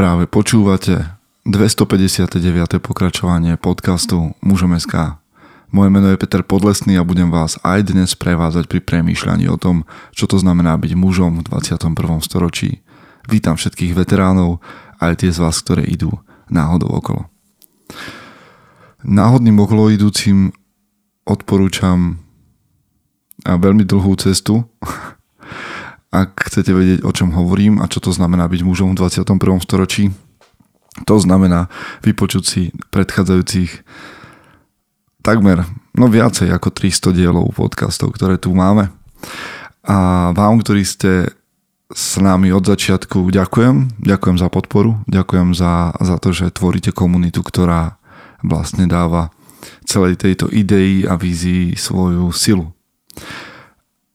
[0.00, 1.12] Práve počúvate
[1.44, 2.40] 259.
[2.80, 5.20] pokračovanie podcastu Mužom SK.
[5.76, 9.84] Moje meno je Peter Podlesný a budem vás aj dnes prevázať pri premýšľaní o tom,
[10.16, 11.92] čo to znamená byť mužom v 21.
[12.24, 12.80] storočí.
[13.28, 14.64] Vítam všetkých veteránov,
[15.04, 16.16] aj tie z vás, ktoré idú
[16.48, 17.28] náhodou okolo.
[19.04, 20.56] Náhodným okolo idúcim
[21.28, 22.24] odporúčam
[23.44, 24.64] veľmi dlhú cestu,
[26.10, 29.38] ak chcete vedieť, o čom hovorím a čo to znamená byť mužom v 21.
[29.62, 30.10] storočí,
[31.06, 31.70] to znamená
[32.02, 33.70] vypočuť si predchádzajúcich
[35.22, 35.62] takmer,
[35.94, 38.90] no viacej ako 300 dielov podcastov, ktoré tu máme.
[39.86, 41.30] A vám, ktorí ste
[41.90, 44.02] s nami od začiatku, ďakujem.
[44.02, 47.98] Ďakujem za podporu, ďakujem za, za to, že tvoríte komunitu, ktorá
[48.42, 49.34] vlastne dáva
[49.84, 52.72] celej tejto idei a vízii svoju silu.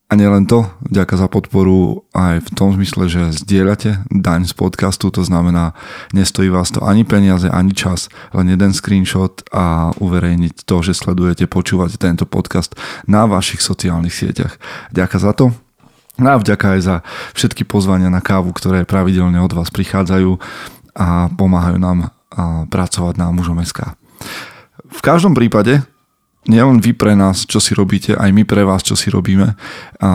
[0.06, 5.10] A nielen to, ďaká za podporu aj v tom zmysle, že zdieľate daň z podcastu,
[5.10, 5.74] to znamená,
[6.14, 11.50] nestojí vás to ani peniaze, ani čas, len jeden screenshot a uverejniť to, že sledujete,
[11.50, 12.78] počúvate tento podcast
[13.10, 14.62] na vašich sociálnych sieťach.
[14.94, 15.58] Ďaká za to.
[16.22, 16.96] No a vďaka aj za
[17.34, 20.38] všetky pozvania na kávu, ktoré pravidelne od vás prichádzajú
[20.96, 22.14] a pomáhajú nám
[22.70, 23.98] pracovať na mužom SK.
[24.86, 25.82] V každom prípade
[26.46, 29.58] nielen vy pre nás, čo si robíte, aj my pre vás, čo si robíme.
[30.02, 30.10] A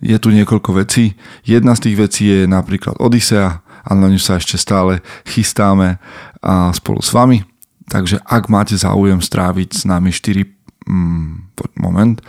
[0.00, 1.16] je tu niekoľko vecí.
[1.44, 5.98] Jedna z tých vecí je napríklad Odisea, a na ňu sa ešte stále chystáme
[6.38, 7.42] a spolu s vami.
[7.90, 10.46] Takže ak máte záujem stráviť s nami 4
[10.86, 12.22] mm, moment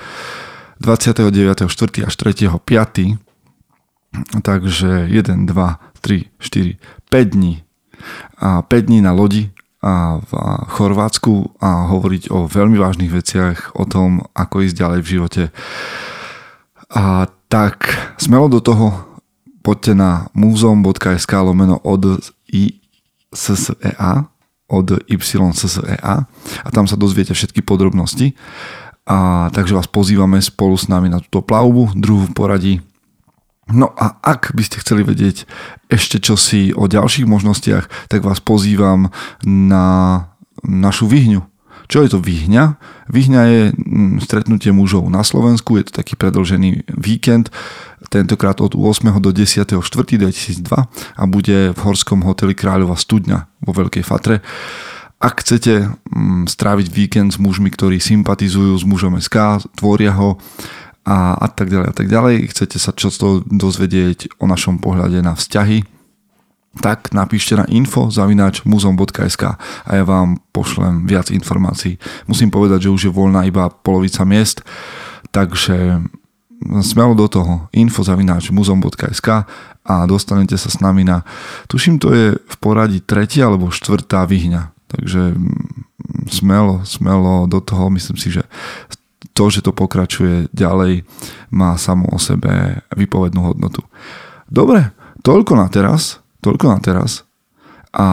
[0.82, 2.10] 29.4.
[2.10, 3.22] až 3.5.
[4.42, 5.54] Takže 1, 2,
[6.02, 6.78] 3, 4,
[7.10, 7.66] 5 dní
[8.38, 9.53] a 5 dní na lodi
[10.24, 10.32] v
[10.72, 15.44] Chorvátsku a hovoriť o veľmi vážnych veciach, o tom, ako ísť ďalej v živote.
[16.94, 19.20] A tak smelo do toho,
[19.60, 24.32] poďte na muzom.sk lomeno od ISSEA
[24.74, 26.26] od YSSEA
[26.64, 28.34] a tam sa dozviete všetky podrobnosti.
[29.04, 32.74] A takže vás pozývame spolu s nami na túto plavbu, druhú v poradí
[33.74, 35.50] No a ak by ste chceli vedieť
[35.90, 39.10] ešte čosi o ďalších možnostiach, tak vás pozývam
[39.42, 40.30] na
[40.62, 41.42] našu vyhňu.
[41.90, 42.80] Čo je to vyhňa?
[43.12, 47.52] Vyhňa je mm, stretnutie mužov na Slovensku, je to taký predlžený víkend,
[48.08, 49.10] tentokrát od 8.
[49.20, 54.40] do 10.4.2002 a bude v horskom hoteli Kráľova studňa vo Veľkej Fatre.
[55.20, 60.40] Ak chcete mm, stráviť víkend s mužmi, ktorí sympatizujú s mužom SK, tvoria ho,
[61.04, 62.36] a, a tak ďalej a tak ďalej.
[62.52, 65.84] Chcete sa čo to dozvedieť o našom pohľade na vzťahy,
[66.82, 72.02] tak napíšte na info zavináč muzom.sk a ja vám pošlem viac informácií.
[72.26, 74.66] Musím povedať, že už je voľná iba polovica miest,
[75.30, 76.02] takže
[76.82, 79.46] smelo do toho info zavináč muzom.sk
[79.84, 81.22] a dostanete sa s nami na,
[81.68, 84.72] tuším to je v poradí tretia alebo štvrtá vyhňa.
[84.94, 85.34] Takže
[86.30, 88.46] smelo, smelo do toho, myslím si, že
[89.34, 91.04] to, že to pokračuje ďalej,
[91.50, 93.82] má samo o sebe vypovednú hodnotu.
[94.48, 94.94] Dobre,
[95.26, 97.26] toľko na teraz, toľko na teraz
[97.94, 98.08] a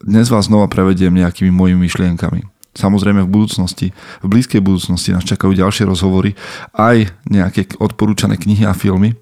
[0.00, 2.48] dnes vás znova prevediem nejakými mojimi myšlienkami.
[2.72, 3.92] Samozrejme v budúcnosti,
[4.24, 6.38] v blízkej budúcnosti nás čakajú ďalšie rozhovory,
[6.72, 9.18] aj nejaké odporúčané knihy a filmy,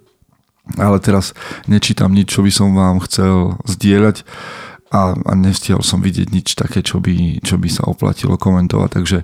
[0.76, 1.32] ale teraz
[1.64, 4.22] nečítam nič, čo by som vám chcel zdieľať
[4.92, 9.18] a, a nestihol som vidieť nič také, čo by, čo by sa oplatilo komentovať, takže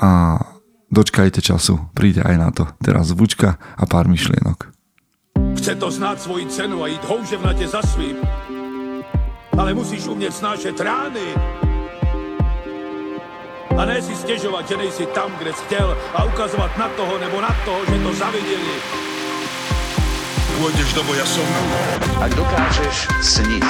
[0.00, 0.40] a
[0.88, 2.64] Dočkajte času, príde aj na to.
[2.80, 4.72] Teraz zvučka a pár myšlienok.
[5.60, 8.16] Chce to znát svoji cenu a jít houževnatě za svým.
[9.58, 11.28] Ale musíš umět snášet rány.
[13.76, 17.40] A ne si stěžovat, že nejsi tam, kde jsi chtěl a ukazovat na toho nebo
[17.40, 18.74] na toho, že to zaviděli.
[20.58, 21.46] Pôjdeš do boja som.
[22.18, 23.62] Ak dokážeš sniť,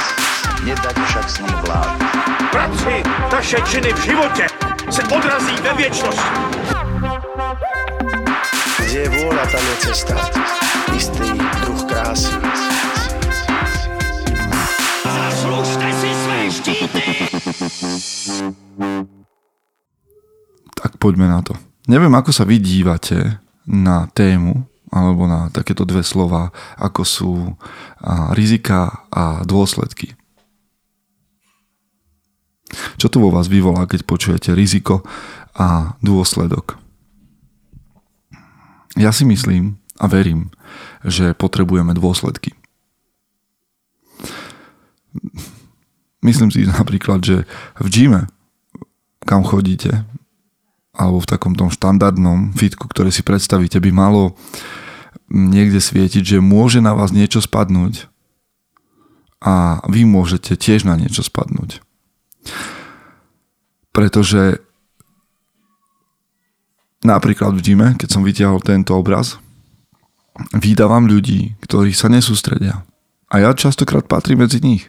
[0.64, 2.00] nedať však sním vlád.
[2.48, 4.46] Práci, taše činy v životě
[4.88, 6.87] se odrazí ve věčnosti.
[8.88, 10.16] Kde je vôľa, tam je cesta.
[10.96, 11.28] Istý
[11.60, 12.32] druh krásy.
[15.04, 17.04] Zaslužte si své štíty!
[20.72, 21.52] Tak poďme na to.
[21.84, 26.48] Neviem, ako sa vy dívate na tému, alebo na takéto dve slova,
[26.80, 27.32] ako sú
[28.00, 30.16] a, rizika a dôsledky.
[32.96, 35.04] Čo to vo vás vyvolá, keď počujete riziko
[35.52, 36.87] a dôsledok?
[38.98, 40.50] Ja si myslím a verím,
[41.06, 42.58] že potrebujeme dôsledky.
[46.18, 47.46] Myslím si napríklad, že
[47.78, 48.22] v gyme,
[49.22, 50.02] kam chodíte,
[50.98, 54.34] alebo v takom tom štandardnom fitku, ktoré si predstavíte, by malo
[55.30, 58.10] niekde svietiť, že môže na vás niečo spadnúť
[59.38, 61.78] a vy môžete tiež na niečo spadnúť.
[63.94, 64.58] Pretože
[67.08, 69.40] napríklad v gyme, keď som vytiahol tento obraz,
[70.52, 72.84] vydávam ľudí, ktorí sa nesústredia.
[73.32, 74.88] A ja častokrát patrím medzi nich.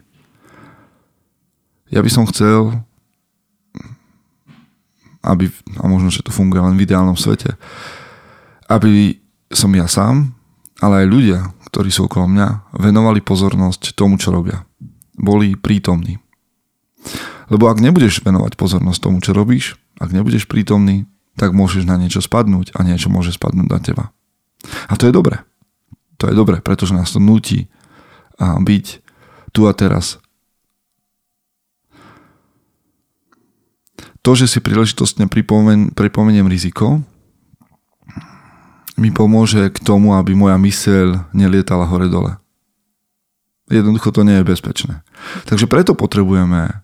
[1.89, 2.85] Ja by som chcel,
[5.25, 5.49] aby,
[5.81, 7.57] a možno, že to funguje len v ideálnom svete,
[8.69, 9.17] aby
[9.49, 10.31] som ja sám,
[10.79, 11.39] ale aj ľudia,
[11.73, 14.63] ktorí sú okolo mňa, venovali pozornosť tomu, čo robia.
[15.17, 16.21] Boli prítomní.
[17.49, 22.19] Lebo ak nebudeš venovať pozornosť tomu, čo robíš, ak nebudeš prítomný, tak môžeš na niečo
[22.19, 24.11] spadnúť a niečo môže spadnúť na teba.
[24.91, 25.47] A to je dobré.
[26.19, 27.71] To je dobré, pretože nás to nutí
[28.43, 28.85] byť
[29.55, 30.19] tu a teraz.
[34.19, 36.99] To, že si príležitostne pripomen, pripomeniem riziko,
[38.99, 42.35] mi pomôže k tomu, aby moja myseľ nelietala hore-dole.
[43.71, 45.07] Jednoducho to nie je bezpečné.
[45.47, 46.83] Takže preto potrebujeme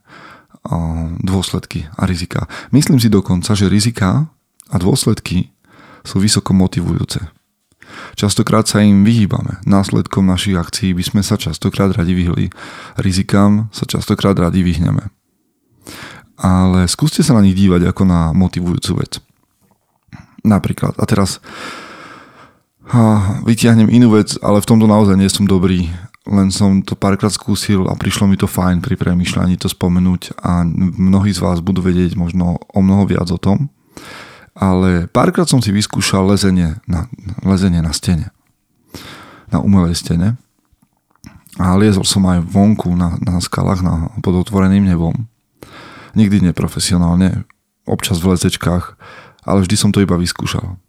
[1.21, 2.47] dôsledky a rizika.
[2.71, 4.31] Myslím si dokonca, že rizika
[4.69, 5.53] a dôsledky
[6.05, 7.21] sú vysoko motivujúce.
[8.17, 9.61] Častokrát sa im vyhýbame.
[9.63, 12.51] Následkom našich akcií by sme sa častokrát radi vyhli.
[12.99, 15.11] Rizikám sa častokrát radi vyhneme.
[16.35, 19.23] Ale skúste sa na nich dívať ako na motivujúcu vec.
[20.43, 21.39] Napríklad, a teraz
[23.47, 25.89] vytiahnem inú vec, ale v tomto naozaj nie som dobrý.
[26.25, 30.65] Len som to párkrát skúsil a prišlo mi to fajn pri premyšľaní to spomenúť a
[30.97, 33.69] mnohí z vás budú vedieť možno o mnoho viac o tom.
[34.55, 37.11] Ale párkrát som si vyskúšal lezenie na,
[37.43, 38.31] lezenie na stene.
[39.51, 40.39] Na umelej stene.
[41.59, 45.27] A liezol som aj vonku na, na skalách na, pod otvoreným nebom.
[46.15, 47.43] Nikdy neprofesionálne,
[47.83, 48.95] občas v lezečkách,
[49.43, 50.79] ale vždy som to iba vyskúšal.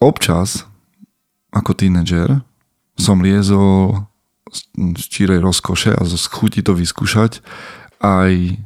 [0.00, 0.64] občas
[1.52, 2.40] ako tínedžer
[2.96, 4.08] som liezol
[4.74, 7.44] z čírej rozkoše a z chuti to vyskúšať
[8.02, 8.58] aj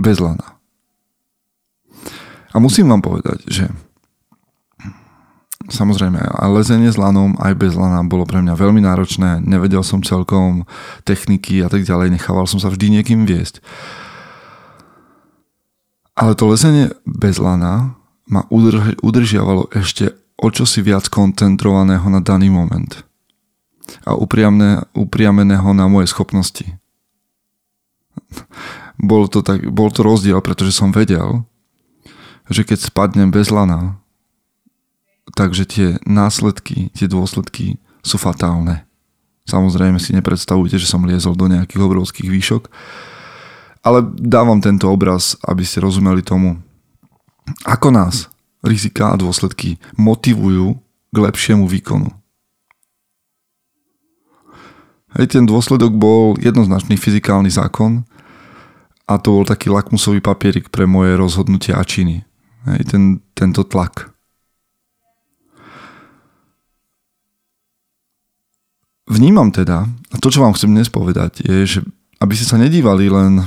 [0.00, 0.58] bez lana.
[2.52, 3.64] A musím vám povedať, že
[5.72, 10.04] samozrejme aj lezenie s lanom, aj bez lana bolo pre mňa veľmi náročné, nevedel som
[10.04, 10.68] celkom
[11.08, 13.64] techniky a tak ďalej, nechával som sa vždy niekým viesť.
[16.12, 17.96] Ale to lezenie bez lana
[18.28, 18.44] ma
[19.00, 23.06] udržiavalo ešte o čosi viac koncentrovaného na daný moment
[24.04, 26.66] a upriamne, upriameného na moje schopnosti.
[29.00, 31.44] Bol to, tak, bol to rozdiel, pretože som vedel,
[32.50, 34.00] že keď spadnem bez lana,
[35.38, 38.82] takže tie následky, tie dôsledky sú fatálne.
[39.46, 42.62] Samozrejme si nepredstavujte, že som liezol do nejakých obrovských výšok,
[43.82, 46.62] ale dávam tento obraz, aby ste rozumeli tomu,
[47.66, 48.30] ako nás
[48.62, 50.78] rizika a dôsledky motivujú
[51.10, 52.10] k lepšiemu výkonu.
[55.18, 58.06] Hej, ten dôsledok bol jednoznačný fyzikálny zákon
[59.04, 62.24] a to bol taký lakmusový papierik pre moje rozhodnutia a činy.
[62.62, 64.14] Hej, ten, tento tlak.
[69.10, 71.80] Vnímam teda, a to, čo vám chcem dnes povedať, je, že
[72.22, 73.42] aby ste sa nedívali len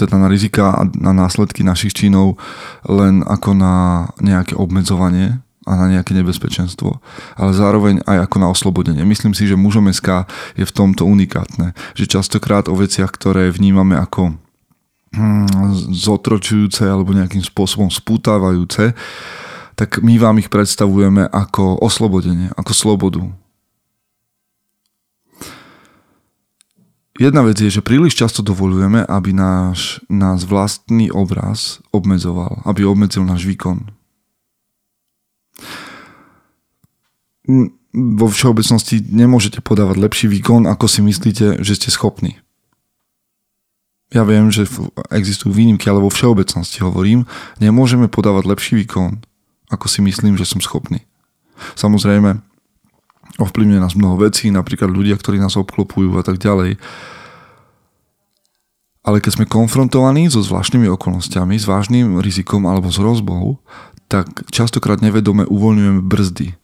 [0.00, 2.40] teda na rizika a na následky našich činov
[2.88, 6.96] len ako na nejaké obmedzovanie a na nejaké nebezpečenstvo,
[7.36, 9.04] ale zároveň aj ako na oslobodenie.
[9.04, 10.24] Myslím si, že mužom SK
[10.56, 14.32] je v tomto unikátne, že častokrát o veciach, ktoré vnímame ako
[15.92, 18.92] zotročujúce alebo nejakým spôsobom spútavajúce,
[19.78, 23.22] tak my vám ich predstavujeme ako oslobodenie, ako slobodu,
[27.18, 33.26] Jedna vec je, že príliš často dovolujeme, aby náš, náš vlastný obraz obmedzoval, aby obmedzil
[33.26, 33.90] náš výkon.
[37.90, 42.38] Vo všeobecnosti nemôžete podávať lepší výkon, ako si myslíte, že ste schopní.
[44.08, 44.64] Ja viem, že
[45.12, 47.28] existujú výnimky, ale vo všeobecnosti hovorím,
[47.60, 49.20] nemôžeme podávať lepší výkon,
[49.68, 51.04] ako si myslím, že som schopný.
[51.76, 52.40] Samozrejme,
[53.36, 56.80] ovplyvňuje nás mnoho vecí, napríklad ľudia, ktorí nás obklopujú a tak ďalej.
[59.04, 63.60] Ale keď sme konfrontovaní so zvláštnymi okolnostiami, s vážnym rizikom alebo s hrozbou,
[64.08, 66.56] tak častokrát nevedome uvoľňujeme brzdy,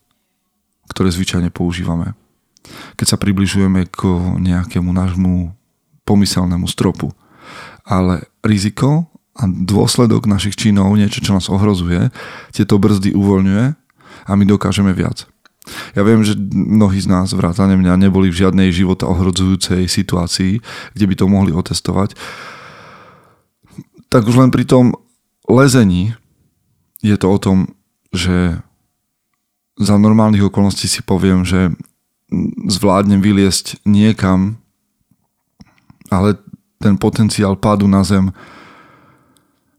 [0.89, 2.17] ktoré zvyčajne používame.
[2.97, 4.09] Keď sa približujeme k
[4.41, 5.53] nejakému nášmu
[6.09, 7.13] pomyselnému stropu.
[7.85, 12.09] Ale riziko a dôsledok našich činov, niečo, čo nás ohrozuje,
[12.55, 13.65] tieto brzdy uvoľňuje
[14.25, 15.29] a my dokážeme viac.
[15.97, 20.61] Ja viem, že mnohí z nás, vrátane mňa, neboli v žiadnej života ohrodzujúcej situácii,
[20.93, 22.13] kde by to mohli otestovať.
[24.13, 24.93] Tak už len pri tom
[25.49, 26.13] lezení
[27.01, 27.73] je to o tom,
[28.13, 28.61] že
[29.81, 31.73] za normálnych okolností si poviem, že
[32.69, 34.61] zvládnem vyliesť niekam,
[36.13, 36.39] ale
[36.85, 38.29] ten potenciál pádu na zem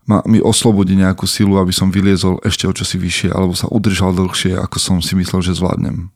[0.09, 4.13] ma, mi oslobodí nejakú silu, aby som vyliezol ešte o čosi vyššie alebo sa udržal
[4.17, 6.09] dlhšie, ako som si myslel, že zvládnem.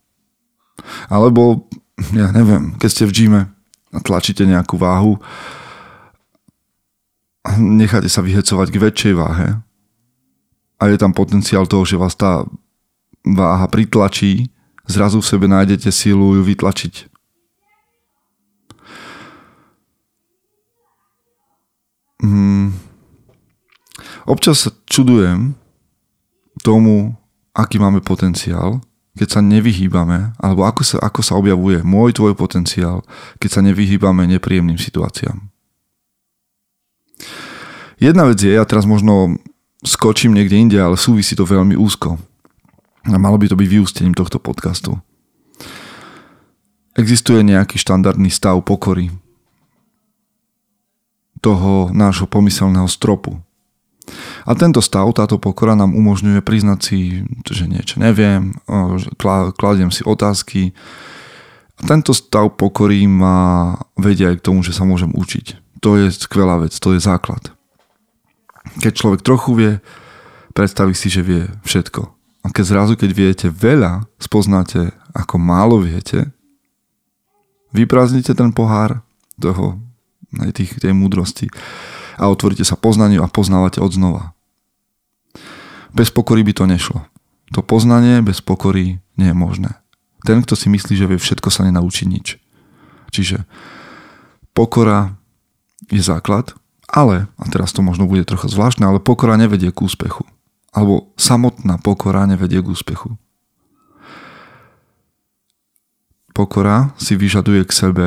[1.12, 1.70] Alebo,
[2.16, 3.42] ja neviem, keď ste v gyme
[3.94, 5.18] a tlačíte nejakú váhu,
[7.58, 9.58] necháte sa vyhecovať k väčšej váhe
[10.80, 12.46] a je tam potenciál toho, že vás tá
[13.26, 14.48] váha pritlačí,
[14.88, 17.09] zrazu v sebe nájdete silu ju vytlačiť.
[22.22, 22.90] Hmm
[24.30, 25.58] Občas sa čudujem
[26.62, 27.18] tomu,
[27.58, 28.78] aký máme potenciál,
[29.18, 33.02] keď sa nevyhýbame, alebo ako sa, ako sa objavuje môj, tvoj potenciál,
[33.42, 35.50] keď sa nevyhýbame nepríjemným situáciám.
[38.00, 39.42] Jedna vec je, ja teraz možno
[39.84, 42.22] skočím niekde inde, ale súvisí to veľmi úzko.
[43.10, 44.96] A malo by to byť vyústením tohto podcastu.
[46.96, 49.12] Existuje nejaký štandardný stav pokory
[51.40, 53.40] toho nášho pomyselného stropu,
[54.46, 58.58] a tento stav, táto pokora nám umožňuje priznať si, že niečo neviem,
[59.58, 60.74] kladiem si otázky.
[61.80, 65.80] A tento stav pokory ma vedia aj k tomu, že sa môžem učiť.
[65.80, 67.56] To je skvelá vec, to je základ.
[68.84, 69.72] Keď človek trochu vie,
[70.52, 72.02] predstaví si, že vie všetko.
[72.44, 76.36] A keď zrazu, keď viete veľa, spoznáte, ako málo viete,
[77.72, 79.00] vyprázdnite ten pohár
[79.40, 79.80] toho,
[80.54, 81.50] tých, tej múdrosti
[82.20, 84.36] a otvoríte sa poznaniu a poznávate od znova.
[85.96, 87.00] Bez pokory by to nešlo.
[87.58, 89.72] To poznanie bez pokory nie je možné.
[90.22, 92.38] Ten, kto si myslí, že vie všetko, sa nenaučí nič.
[93.10, 93.48] Čiže
[94.54, 95.18] pokora
[95.90, 96.54] je základ,
[96.86, 100.28] ale, a teraz to možno bude trocha zvláštne, ale pokora nevedie k úspechu.
[100.70, 103.18] Alebo samotná pokora nevedie k úspechu.
[106.38, 108.06] Pokora si vyžaduje k sebe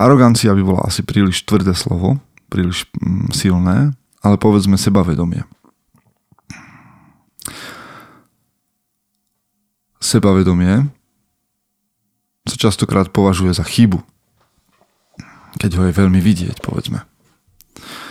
[0.00, 5.44] Arogancia by bola asi príliš tvrdé slovo, príliš mm, silné, ale povedzme sebavedomie.
[10.00, 10.90] Sebavedomie
[12.48, 14.02] sa častokrát považuje za chybu,
[15.60, 17.04] keď ho je veľmi vidieť, povedzme.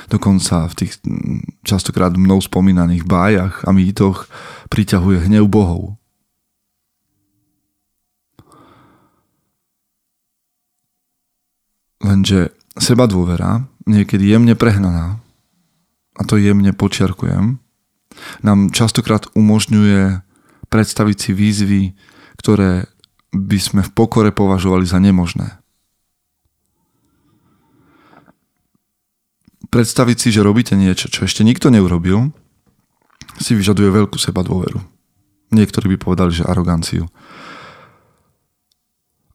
[0.10, 4.26] Dokonca v tých mm, častokrát mnou spomínaných bájach a mýtoch
[4.74, 5.99] priťahuje hnev bohov.
[12.00, 15.20] Lenže seba dôvera, niekedy jemne prehnaná,
[16.16, 17.60] a to jemne počiarkujem,
[18.44, 20.24] nám častokrát umožňuje
[20.68, 21.82] predstaviť si výzvy,
[22.40, 22.88] ktoré
[23.36, 25.60] by sme v pokore považovali za nemožné.
[29.70, 32.34] Predstaviť si, že robíte niečo, čo ešte nikto neurobil,
[33.38, 34.82] si vyžaduje veľkú seba dôveru.
[35.54, 37.06] Niektorí by povedali, že aroganciu.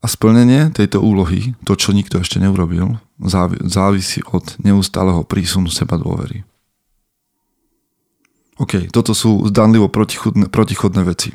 [0.05, 3.01] A splnenie tejto úlohy, to čo nikto ešte neurobil,
[3.65, 6.45] závisí od neustáleho prísunu seba dôvery.
[8.61, 11.33] OK, toto sú zdanlivo protichodné, protichodné veci.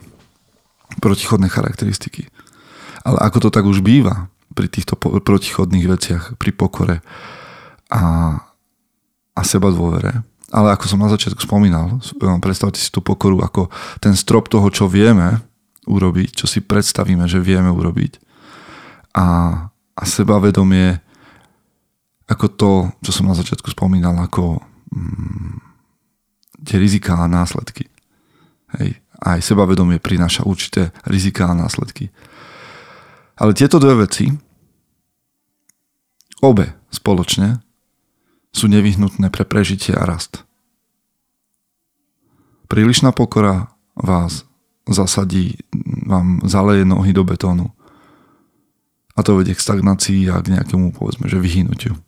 [1.03, 2.31] Protichodné charakteristiky.
[3.03, 7.03] Ale ako to tak už býva pri týchto protichodných veciach, pri pokore
[7.91, 8.03] a,
[9.35, 10.23] a seba dôvere,
[10.55, 11.99] ale ako som na začiatku spomínal,
[12.39, 13.67] predstavte si tú pokoru ako
[13.99, 15.43] ten strop toho, čo vieme
[15.91, 18.30] urobiť, čo si predstavíme, že vieme urobiť
[19.15, 19.27] a,
[19.71, 21.01] a sebavedomie
[22.31, 24.63] ako to, čo som na začiatku spomínal, ako
[24.95, 25.59] mm,
[26.63, 27.91] tie riziká a následky.
[28.79, 29.03] Hej.
[29.21, 32.15] Aj sebavedomie prináša určité riziká a následky.
[33.35, 34.31] Ale tieto dve veci,
[36.39, 37.59] obe spoločne,
[38.55, 40.47] sú nevyhnutné pre prežitie a rast.
[42.71, 44.47] Prílišná pokora vás
[44.87, 45.59] zasadí,
[46.07, 47.75] vám zaleje nohy do betónu
[49.15, 51.99] a to vedie k stagnácii a k nejakému, povedzme, že vyhnutiu.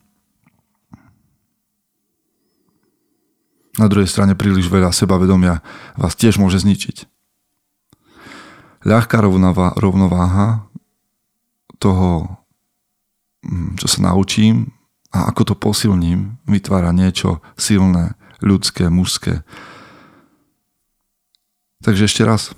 [3.80, 5.64] Na druhej strane príliš veľa sebavedomia
[5.96, 7.08] vás tiež môže zničiť.
[8.84, 9.16] Ľahká
[9.78, 10.68] rovnováha
[11.80, 12.36] toho,
[13.46, 14.76] mm, čo sa naučím
[15.08, 19.46] a ako to posilním, vytvára niečo silné, ľudské, mužské.
[21.80, 22.52] Takže ešte raz.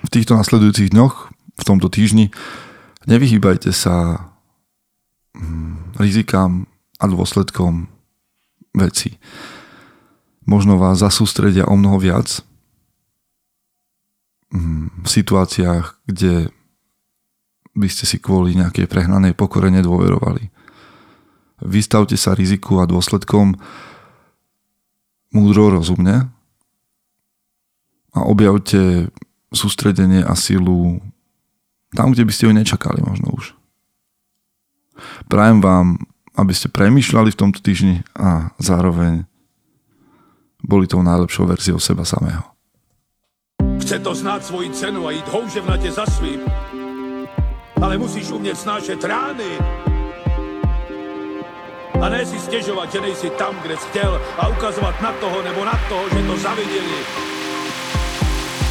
[0.00, 2.32] V týchto nasledujúcich dňoch v tomto týždni,
[3.04, 4.28] nevyhýbajte sa
[5.36, 6.64] mm, rizikám
[6.96, 7.88] a dôsledkom
[8.72, 9.20] veci.
[10.48, 12.40] Možno vás zasústredia o mnoho viac
[14.52, 16.48] mm, v situáciách, kde
[17.76, 20.50] by ste si kvôli nejakej prehnanej pokore nedôverovali.
[21.60, 23.52] Vystavte sa riziku a dôsledkom
[25.30, 26.32] múdro, rozumne
[28.10, 29.12] a objavte
[29.54, 30.98] sústredenie a silu
[31.94, 33.54] tam, kde by ste ju nečakali možno už.
[35.26, 35.98] Prajem vám,
[36.36, 39.26] aby ste premýšľali v tomto týždni a zároveň
[40.60, 42.44] boli tou najlepšou verziou seba samého.
[43.80, 46.40] Chce to znát svoji cenu a jít houževnatě za svým.
[47.82, 49.58] Ale musíš umět snášet rány.
[52.00, 55.64] A ne si stěžovat, že nejsi tam, kde jsi chtěl a ukazovat na toho nebo
[55.64, 57.00] na toho, že to zaviděli.